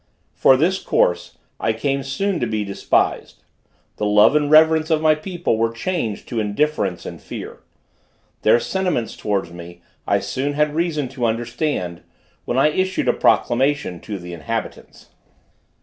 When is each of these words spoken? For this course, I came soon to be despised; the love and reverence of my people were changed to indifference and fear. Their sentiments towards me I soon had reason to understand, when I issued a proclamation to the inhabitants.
For 0.33 0.57
this 0.57 0.79
course, 0.83 1.37
I 1.59 1.73
came 1.73 2.01
soon 2.01 2.39
to 2.39 2.47
be 2.47 2.65
despised; 2.65 3.43
the 3.97 4.05
love 4.07 4.35
and 4.35 4.49
reverence 4.49 4.89
of 4.89 4.99
my 4.99 5.13
people 5.13 5.57
were 5.59 5.71
changed 5.71 6.27
to 6.29 6.39
indifference 6.39 7.05
and 7.05 7.21
fear. 7.21 7.59
Their 8.41 8.59
sentiments 8.59 9.15
towards 9.15 9.51
me 9.51 9.83
I 10.07 10.17
soon 10.17 10.53
had 10.53 10.73
reason 10.73 11.07
to 11.09 11.27
understand, 11.27 12.01
when 12.45 12.57
I 12.57 12.69
issued 12.69 13.09
a 13.09 13.13
proclamation 13.13 13.99
to 13.99 14.17
the 14.17 14.33
inhabitants. 14.33 15.09